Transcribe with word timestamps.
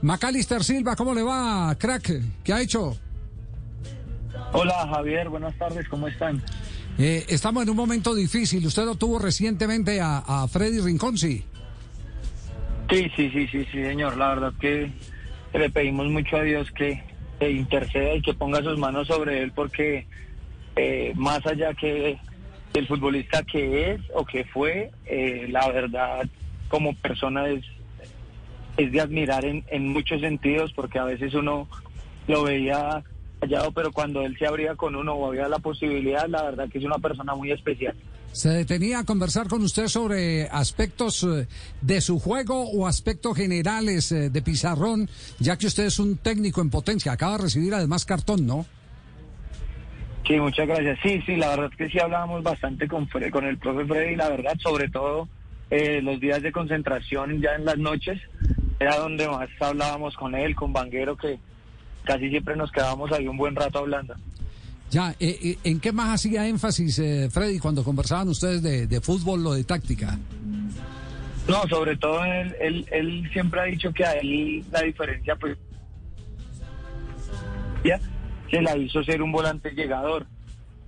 Macalister 0.00 0.64
Silva, 0.64 0.96
¿cómo 0.96 1.12
le 1.12 1.22
va, 1.22 1.76
crack? 1.78 2.10
¿Qué 2.42 2.54
ha 2.54 2.62
hecho? 2.62 2.96
Hola 4.54 4.88
Javier, 4.88 5.28
buenas 5.28 5.54
tardes, 5.58 5.86
¿cómo 5.90 6.08
están? 6.08 6.42
Eh, 6.98 7.26
estamos 7.28 7.62
en 7.62 7.68
un 7.68 7.76
momento 7.76 8.14
difícil. 8.14 8.66
Usted 8.66 8.86
lo 8.86 8.94
tuvo 8.94 9.18
recientemente 9.18 10.00
a, 10.00 10.46
Freddy 10.50 10.80
Rincón, 10.80 11.18
sí. 11.18 11.44
Sí, 12.90 13.10
sí, 13.14 13.30
sí, 13.30 13.46
sí, 13.46 13.64
señor. 13.66 14.16
La 14.16 14.30
verdad 14.30 14.54
que 14.58 14.90
le 15.52 15.68
pedimos 15.68 16.06
mucho 16.06 16.38
a 16.38 16.42
Dios 16.44 16.70
que, 16.70 17.04
interceda 17.46 18.14
y 18.14 18.22
que 18.22 18.32
ponga 18.32 18.62
sus 18.62 18.78
manos 18.78 19.08
sobre 19.08 19.42
él 19.42 19.52
porque 19.52 20.06
eh, 20.76 21.12
más 21.14 21.44
allá 21.44 21.74
que 21.74 22.18
el 22.72 22.88
futbolista 22.88 23.42
que 23.42 23.92
es 23.92 24.00
o 24.14 24.24
que 24.24 24.44
fue, 24.46 24.92
eh, 25.04 25.46
la 25.50 25.68
verdad 25.68 26.26
como 26.68 26.94
persona 26.94 27.48
es, 27.48 27.66
es 28.76 28.92
de 28.92 29.00
admirar 29.00 29.44
en, 29.44 29.64
en 29.68 29.88
muchos 29.88 30.20
sentidos 30.20 30.72
porque 30.74 30.98
a 30.98 31.04
veces 31.04 31.34
uno 31.34 31.68
lo 32.26 32.44
veía 32.44 33.02
callado, 33.40 33.72
pero 33.72 33.92
cuando 33.92 34.22
él 34.22 34.36
se 34.38 34.46
abría 34.46 34.76
con 34.76 34.94
uno 34.94 35.14
o 35.14 35.28
había 35.28 35.48
la 35.48 35.58
posibilidad, 35.58 36.28
la 36.28 36.42
verdad 36.42 36.68
que 36.68 36.78
es 36.78 36.84
una 36.84 36.98
persona 36.98 37.34
muy 37.34 37.50
especial. 37.50 37.94
¿Se 38.32 38.48
detenía 38.48 39.00
a 39.00 39.04
conversar 39.04 39.46
con 39.46 39.62
usted 39.62 39.88
sobre 39.88 40.48
aspectos 40.48 41.22
eh, 41.24 41.46
de 41.82 42.00
su 42.00 42.18
juego 42.18 42.62
o 42.70 42.86
aspectos 42.86 43.36
generales 43.36 44.10
eh, 44.10 44.30
de 44.30 44.42
Pizarrón, 44.42 45.08
ya 45.38 45.58
que 45.58 45.66
usted 45.66 45.84
es 45.84 45.98
un 45.98 46.16
técnico 46.16 46.62
en 46.62 46.70
potencia? 46.70 47.12
Acaba 47.12 47.36
de 47.36 47.42
recibir 47.44 47.74
además 47.74 48.06
cartón, 48.06 48.46
¿no? 48.46 48.64
Sí, 50.26 50.40
muchas 50.40 50.66
gracias. 50.66 50.98
Sí, 51.02 51.20
sí, 51.26 51.36
la 51.36 51.50
verdad 51.50 51.70
que 51.76 51.90
sí 51.90 51.98
hablábamos 51.98 52.42
bastante 52.42 52.88
con, 52.88 53.06
con 53.06 53.44
el 53.44 53.58
profe 53.58 53.84
Freddy, 53.84 54.16
la 54.16 54.30
verdad, 54.30 54.56
sobre 54.62 54.88
todo 54.88 55.28
eh, 55.70 56.00
los 56.00 56.18
días 56.18 56.42
de 56.42 56.52
concentración 56.52 57.42
ya 57.42 57.54
en 57.54 57.66
las 57.66 57.76
noches, 57.76 58.18
era 58.82 58.98
donde 58.98 59.28
más 59.28 59.48
hablábamos 59.60 60.14
con 60.16 60.34
él, 60.34 60.54
con 60.54 60.72
Vanguero, 60.72 61.16
que 61.16 61.38
casi 62.04 62.28
siempre 62.28 62.56
nos 62.56 62.70
quedábamos 62.70 63.10
ahí 63.12 63.26
un 63.26 63.36
buen 63.36 63.54
rato 63.54 63.78
hablando. 63.78 64.14
Ya, 64.90 65.14
eh, 65.18 65.38
eh, 65.42 65.58
¿en 65.64 65.80
qué 65.80 65.92
más 65.92 66.14
hacía 66.14 66.46
énfasis 66.46 67.00
Freddy 67.32 67.58
cuando 67.58 67.82
conversaban 67.82 68.28
ustedes 68.28 68.62
de, 68.62 69.00
fútbol 69.00 69.46
o 69.46 69.54
de 69.54 69.64
táctica? 69.64 70.18
No, 71.48 71.66
sobre 71.68 71.96
todo 71.96 72.24
él, 72.24 72.54
él, 72.60 72.86
él 72.90 73.30
siempre 73.32 73.60
ha 73.60 73.64
dicho 73.64 73.92
que 73.92 74.04
a 74.04 74.12
él 74.12 74.64
la 74.70 74.82
diferencia, 74.82 75.34
pues, 75.36 75.56
ya 77.84 78.00
se 78.50 78.60
la 78.60 78.76
hizo 78.76 79.02
ser 79.02 79.22
un 79.22 79.32
volante 79.32 79.70
llegador. 79.70 80.26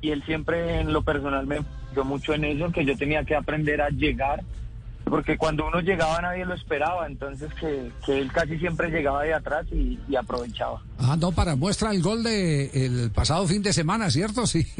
Y 0.00 0.10
él 0.10 0.22
siempre 0.26 0.80
en 0.80 0.92
lo 0.92 1.02
personal 1.02 1.46
me 1.46 1.60
dio 1.92 2.04
mucho 2.04 2.34
en 2.34 2.44
eso, 2.44 2.70
que 2.70 2.84
yo 2.84 2.96
tenía 2.96 3.24
que 3.24 3.34
aprender 3.34 3.80
a 3.80 3.88
llegar, 3.88 4.42
porque 5.04 5.36
cuando 5.36 5.66
uno 5.66 5.80
llegaba 5.80 6.20
nadie 6.20 6.44
lo 6.44 6.54
esperaba, 6.54 7.06
entonces 7.06 7.52
que, 7.54 7.90
él 8.08 8.32
casi 8.32 8.58
siempre 8.58 8.90
llegaba 8.90 9.22
de 9.22 9.34
atrás 9.34 9.66
y, 9.70 9.98
aprovechaba. 10.16 10.82
Ah, 10.98 11.16
no, 11.18 11.32
para 11.32 11.56
muestra 11.56 11.90
el 11.90 12.02
gol 12.02 12.22
de 12.22 12.70
el 12.72 13.10
pasado 13.10 13.46
fin 13.46 13.62
de 13.62 13.72
semana, 13.72 14.10
¿cierto? 14.10 14.46
Sí. 14.46 14.62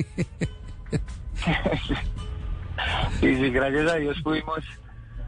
sí, 3.21 3.37
sí, 3.37 3.51
gracias 3.51 3.91
a 3.91 3.97
Dios 3.97 4.17
pudimos 4.23 4.61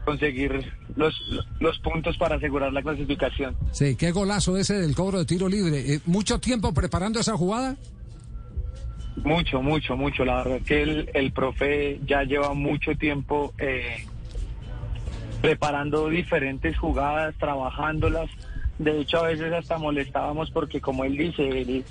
conseguir 0.05 0.73
los, 0.95 1.13
los 1.59 1.77
puntos 1.79 2.17
para 2.17 2.37
asegurar 2.37 2.71
la 2.71 2.81
clasificación. 2.81 3.55
Sí, 3.71 3.95
qué 3.95 4.11
golazo 4.11 4.57
ese 4.57 4.79
del 4.79 4.95
cobro 4.95 5.19
de 5.19 5.25
tiro 5.25 5.49
libre. 5.49 5.93
Eh, 5.93 5.99
¿Mucho 6.05 6.39
tiempo 6.39 6.73
preparando 6.73 7.19
esa 7.19 7.35
jugada? 7.35 7.75
Mucho, 9.17 9.61
mucho, 9.61 9.97
mucho. 9.97 10.23
La 10.23 10.43
verdad 10.43 10.61
que 10.65 10.81
el, 10.81 11.09
el 11.13 11.31
profe 11.33 11.99
ya 12.05 12.23
lleva 12.23 12.53
mucho 12.53 12.95
tiempo 12.95 13.53
eh, 13.57 14.05
preparando 15.41 16.09
diferentes 16.09 16.77
jugadas, 16.77 17.35
trabajándolas. 17.39 18.29
De 18.79 18.99
hecho, 19.01 19.19
a 19.19 19.27
veces 19.27 19.51
hasta 19.53 19.77
molestábamos 19.77 20.51
porque, 20.51 20.81
como 20.81 21.03
él 21.03 21.17
dice, 21.17 21.83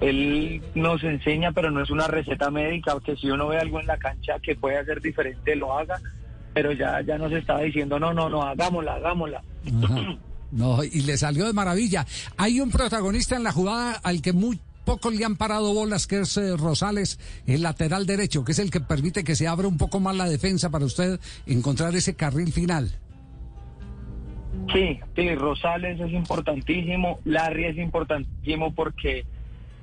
él, 0.00 0.62
nos 0.74 1.02
enseña, 1.04 1.52
pero 1.52 1.70
no 1.70 1.82
es 1.82 1.90
una 1.90 2.06
receta 2.06 2.50
médica, 2.50 2.94
que 3.04 3.16
si 3.16 3.30
uno 3.30 3.48
ve 3.48 3.58
algo 3.58 3.80
en 3.80 3.86
la 3.86 3.96
cancha 3.96 4.38
que 4.40 4.54
puede 4.54 4.78
hacer 4.78 5.00
diferente, 5.00 5.56
lo 5.56 5.76
haga 5.76 6.00
pero 6.56 6.72
ya, 6.72 7.02
ya 7.02 7.18
nos 7.18 7.30
estaba 7.32 7.60
diciendo, 7.60 7.98
no, 7.98 8.14
no, 8.14 8.30
no, 8.30 8.42
hagámosla, 8.42 8.94
hagámosla. 8.94 9.42
No, 10.52 10.82
y 10.84 11.02
le 11.02 11.18
salió 11.18 11.44
de 11.44 11.52
maravilla. 11.52 12.06
Hay 12.36 12.60
un 12.60 12.70
protagonista 12.70 13.36
en 13.36 13.42
la 13.42 13.50
jugada 13.50 14.00
al 14.02 14.22
que 14.22 14.32
muy 14.32 14.60
pocos 14.86 15.14
le 15.14 15.24
han 15.24 15.36
parado 15.36 15.74
bolas, 15.74 16.06
que 16.06 16.20
es 16.20 16.36
eh, 16.38 16.56
Rosales, 16.56 17.18
el 17.46 17.62
lateral 17.62 18.06
derecho, 18.06 18.44
que 18.44 18.52
es 18.52 18.58
el 18.58 18.70
que 18.70 18.80
permite 18.80 19.24
que 19.24 19.36
se 19.36 19.46
abra 19.46 19.68
un 19.68 19.76
poco 19.76 20.00
más 20.00 20.16
la 20.16 20.28
defensa 20.28 20.70
para 20.70 20.86
usted 20.86 21.20
encontrar 21.44 21.94
ese 21.94 22.14
carril 22.14 22.52
final. 22.52 22.92
Sí, 24.72 24.98
sí, 25.14 25.34
Rosales 25.34 26.00
es 26.00 26.12
importantísimo, 26.12 27.20
Larry 27.24 27.66
es 27.66 27.78
importantísimo 27.78 28.74
porque 28.74 29.26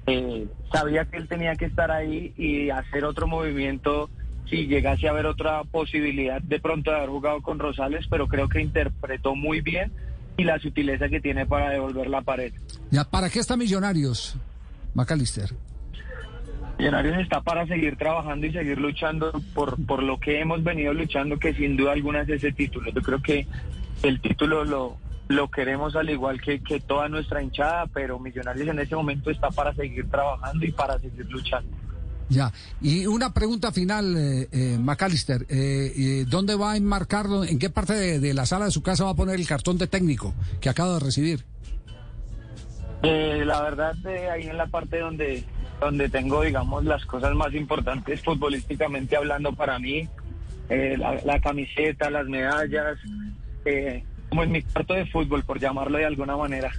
eh, 0.07 0.47
sabía 0.71 1.05
que 1.05 1.17
él 1.17 1.27
tenía 1.27 1.55
que 1.55 1.65
estar 1.65 1.91
ahí 1.91 2.33
y 2.37 2.69
hacer 2.69 3.05
otro 3.05 3.27
movimiento 3.27 4.09
si 4.49 4.67
llegase 4.67 5.07
a 5.07 5.11
haber 5.11 5.25
otra 5.25 5.63
posibilidad 5.63 6.41
de 6.41 6.59
pronto 6.59 6.91
de 6.91 6.97
haber 6.97 7.09
jugado 7.09 7.41
con 7.41 7.59
Rosales, 7.59 8.07
pero 8.09 8.27
creo 8.27 8.49
que 8.49 8.61
interpretó 8.61 9.35
muy 9.35 9.61
bien 9.61 9.91
y 10.37 10.43
la 10.43 10.59
sutileza 10.59 11.09
que 11.09 11.21
tiene 11.21 11.45
para 11.45 11.69
devolver 11.69 12.07
la 12.07 12.21
pared. 12.21 12.53
Ya, 12.91 13.03
¿para 13.03 13.29
qué 13.29 13.39
está 13.39 13.55
Millonarios, 13.55 14.35
Macalister? 14.93 15.53
Millonarios 16.77 17.17
está 17.19 17.41
para 17.41 17.65
seguir 17.67 17.97
trabajando 17.97 18.47
y 18.47 18.51
seguir 18.51 18.79
luchando 18.79 19.31
por, 19.53 19.83
por 19.85 20.01
lo 20.03 20.19
que 20.19 20.39
hemos 20.39 20.63
venido 20.63 20.93
luchando, 20.93 21.37
que 21.37 21.53
sin 21.53 21.77
duda 21.77 21.93
alguna 21.93 22.21
es 22.21 22.29
ese 22.29 22.51
título. 22.51 22.91
Yo 22.91 23.01
creo 23.01 23.21
que 23.21 23.47
el 24.01 24.19
título 24.19 24.65
lo, 24.65 24.97
lo 25.27 25.49
queremos 25.49 25.95
al 25.95 26.09
igual 26.09 26.41
que, 26.41 26.61
que 26.61 26.79
toda 26.79 27.09
nuestra 27.09 27.41
hinchada, 27.41 27.87
pero 27.87 28.19
Millonarios 28.19 28.67
en 28.67 28.79
ese 28.79 28.95
momento 28.95 29.29
está 29.29 29.49
para 29.49 29.73
seguir 29.73 30.09
trabajando 30.09 30.65
y 30.65 30.71
para 30.71 30.99
seguir 30.99 31.25
luchando. 31.29 31.69
Ya, 32.29 32.51
y 32.81 33.05
una 33.05 33.33
pregunta 33.33 33.71
final, 33.71 34.15
eh, 34.17 34.47
eh 34.51 34.77
McAllister. 34.79 35.45
Eh, 35.49 36.25
¿Dónde 36.27 36.55
va 36.55 36.73
a 36.73 36.77
enmarcarlo? 36.77 37.43
¿En 37.43 37.59
qué 37.59 37.69
parte 37.69 38.19
de, 38.19 38.33
la 38.33 38.45
sala 38.45 38.65
de 38.65 38.71
su 38.71 38.81
casa 38.81 39.03
va 39.03 39.11
a 39.11 39.15
poner 39.15 39.35
el 39.35 39.47
cartón 39.47 39.77
de 39.77 39.87
técnico 39.87 40.33
que 40.59 40.69
acaba 40.69 40.93
de 40.93 40.99
recibir? 40.99 41.45
Eh, 43.03 43.43
la 43.45 43.61
verdad, 43.61 43.95
ahí 44.31 44.47
en 44.47 44.57
la 44.57 44.67
parte 44.67 44.99
donde, 44.99 45.43
donde 45.79 46.09
tengo, 46.09 46.41
digamos, 46.41 46.83
las 46.85 47.05
cosas 47.05 47.35
más 47.35 47.53
importantes 47.53 48.21
futbolísticamente 48.21 49.15
hablando 49.15 49.53
para 49.53 49.77
mí, 49.79 50.07
la, 50.69 51.19
la, 51.23 51.39
camiseta, 51.39 52.09
las 52.09 52.25
medallas, 52.27 52.97
como 54.29 54.43
en 54.43 54.51
mi 54.51 54.61
cuarto 54.63 54.93
de 54.93 55.05
fútbol, 55.05 55.43
por 55.43 55.59
llamarlo 55.59 55.97
de 55.97 56.05
alguna 56.05 56.35
manera. 56.37 56.71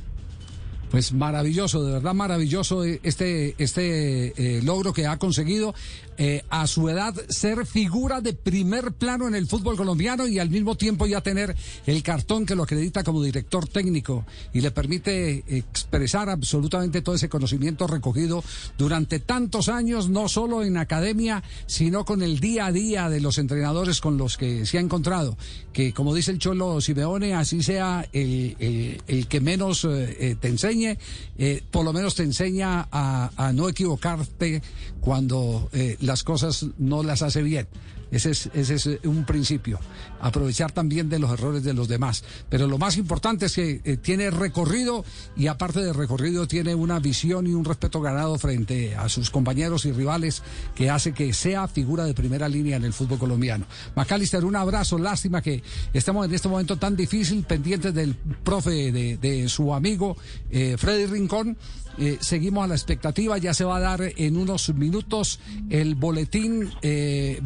Pues 0.94 1.12
maravilloso, 1.12 1.82
de 1.82 1.90
verdad 1.90 2.14
maravilloso 2.14 2.84
este, 2.84 3.56
este 3.58 4.58
eh, 4.58 4.62
logro 4.62 4.92
que 4.92 5.08
ha 5.08 5.18
conseguido 5.18 5.74
eh, 6.16 6.44
a 6.48 6.68
su 6.68 6.88
edad 6.88 7.12
ser 7.28 7.66
figura 7.66 8.20
de 8.20 8.34
primer 8.34 8.92
plano 8.92 9.26
en 9.26 9.34
el 9.34 9.48
fútbol 9.48 9.76
colombiano 9.76 10.28
y 10.28 10.38
al 10.38 10.48
mismo 10.48 10.76
tiempo 10.76 11.08
ya 11.08 11.20
tener 11.20 11.56
el 11.86 12.04
cartón 12.04 12.46
que 12.46 12.54
lo 12.54 12.62
acredita 12.62 13.02
como 13.02 13.20
director 13.20 13.66
técnico 13.66 14.24
y 14.52 14.60
le 14.60 14.70
permite 14.70 15.42
expresar 15.48 16.30
absolutamente 16.30 17.02
todo 17.02 17.16
ese 17.16 17.28
conocimiento 17.28 17.88
recogido 17.88 18.44
durante 18.78 19.18
tantos 19.18 19.68
años, 19.68 20.08
no 20.08 20.28
solo 20.28 20.62
en 20.62 20.76
academia, 20.76 21.42
sino 21.66 22.04
con 22.04 22.22
el 22.22 22.38
día 22.38 22.66
a 22.66 22.72
día 22.72 23.08
de 23.08 23.20
los 23.20 23.38
entrenadores 23.38 24.00
con 24.00 24.16
los 24.16 24.36
que 24.36 24.64
se 24.66 24.78
ha 24.78 24.80
encontrado. 24.80 25.36
Que 25.72 25.92
como 25.92 26.14
dice 26.14 26.30
el 26.30 26.38
Cholo 26.38 26.80
Simeone, 26.80 27.34
así 27.34 27.64
sea 27.64 28.08
el, 28.12 29.00
el, 29.08 29.26
que 29.26 29.40
menos 29.40 29.84
eh, 29.84 30.36
te 30.40 30.46
eh, 30.86 31.62
por 31.70 31.84
lo 31.84 31.92
menos 31.92 32.14
te 32.14 32.22
enseña 32.22 32.88
a, 32.90 33.52
no 33.54 33.68
equivocarte 33.68 34.62
cuando 35.00 35.68
eh, 35.72 35.96
las 36.00 36.22
cosas 36.22 36.66
no 36.78 37.02
las 37.02 37.22
hace 37.22 37.42
bien. 37.42 37.66
Ese 38.10 38.30
es, 38.30 38.50
ese 38.54 38.74
es 38.74 38.86
un 39.04 39.24
principio. 39.24 39.78
Aprovechar 40.20 40.72
también 40.72 41.08
de 41.08 41.18
los 41.18 41.30
errores 41.30 41.64
de 41.64 41.74
los 41.74 41.88
demás. 41.88 42.24
Pero 42.48 42.66
lo 42.66 42.78
más 42.78 42.96
importante 42.96 43.46
es 43.46 43.54
que 43.54 43.80
eh, 43.84 43.96
tiene 43.96 44.30
recorrido 44.30 45.04
y 45.36 45.46
aparte 45.46 45.80
de 45.80 45.92
recorrido 45.92 46.46
tiene 46.46 46.74
una 46.74 46.98
visión 46.98 47.46
y 47.46 47.54
un 47.54 47.64
respeto 47.64 48.00
ganado 48.00 48.38
frente 48.38 48.94
a 48.96 49.08
sus 49.08 49.30
compañeros 49.30 49.84
y 49.84 49.92
rivales 49.92 50.42
que 50.74 50.90
hace 50.90 51.12
que 51.12 51.32
sea 51.32 51.68
figura 51.68 52.04
de 52.04 52.14
primera 52.14 52.48
línea 52.48 52.76
en 52.76 52.84
el 52.84 52.92
fútbol 52.92 53.18
colombiano. 53.18 53.66
Macalister, 53.94 54.44
un 54.44 54.56
abrazo. 54.56 54.98
Lástima 54.98 55.42
que 55.42 55.62
estemos 55.92 56.26
en 56.26 56.34
este 56.34 56.48
momento 56.48 56.76
tan 56.76 56.96
difícil, 56.96 57.44
pendientes 57.44 57.94
del 57.94 58.14
profe, 58.14 58.92
de, 58.92 59.48
su 59.48 59.74
amigo 59.74 60.16
eh, 60.50 60.76
Freddy 60.78 61.06
Rincón. 61.06 61.56
Eh, 61.96 62.18
seguimos 62.20 62.64
a 62.64 62.66
la 62.66 62.74
expectativa, 62.74 63.38
ya 63.38 63.54
se 63.54 63.64
va 63.64 63.76
a 63.76 63.80
dar 63.80 64.00
en 64.02 64.36
unos 64.36 64.74
minutos 64.74 65.38
el 65.70 65.94
boletín 65.94 66.70
eh, 66.82 67.38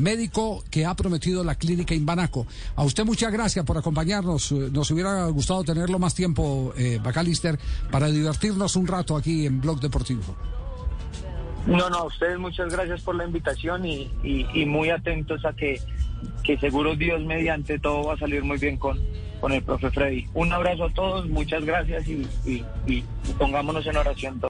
que 0.71 0.85
ha 0.85 0.95
prometido 0.95 1.45
la 1.45 1.55
clínica 1.55 1.95
Imbanaco. 1.95 2.47
A 2.77 2.85
usted 2.85 3.05
muchas 3.05 3.33
gracias 3.33 3.65
por 3.65 3.77
acompañarnos. 3.77 4.53
Eh, 4.53 4.69
nos 4.73 4.91
hubiera 4.91 5.27
gustado 5.27 5.65
tenerlo 5.65 5.99
más 5.99 6.15
tiempo, 6.15 6.73
Bacalister, 7.03 7.59
para 7.91 8.09
divertirnos 8.09 8.77
un 8.77 8.87
rato 8.87 9.17
aquí 9.17 9.47
en 9.47 9.61
Blog 9.61 9.81
Deportivo. 9.81 10.23
No, 11.67 11.91
no, 11.91 11.99
a 11.99 12.05
ustedes 12.05 12.39
muchas 12.39 12.73
gracias 12.73 13.03
por 13.03 13.15
la 13.15 13.25
invitación 13.25 13.85
y, 13.85 14.11
y 14.23 14.65
muy 14.65 14.89
atentos 14.89 15.45
a 15.45 15.53
que, 15.53 15.81
que 16.43 16.57
seguro 16.59 16.97
Dios 16.97 17.23
mediante 17.25 17.79
todo 17.79 18.05
va 18.05 18.15
a 18.15 18.19
salir 18.19 18.43
muy 18.43 18.57
bien 18.59 18.79
con, 18.79 18.99
con 19.41 19.53
el 19.53 19.63
profe 19.63 19.91
Freddy. 19.91 20.27
Un 20.33 20.53
abrazo 20.53 20.85
a 20.85 20.95
todos, 20.95 21.29
muchas 21.29 21.65
gracias 21.65 22.09
y, 22.09 22.27
y 22.87 23.05
pongámonos 23.39 23.87
en 23.87 23.97
oración 23.97 24.41
todos. 24.41 24.47